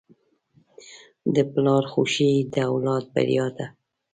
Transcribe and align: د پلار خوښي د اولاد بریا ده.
د 1.35 1.37
پلار 1.51 1.83
خوښي 1.91 2.31
د 2.53 2.55
اولاد 2.71 3.03
بریا 3.15 3.47
ده. 3.57 3.67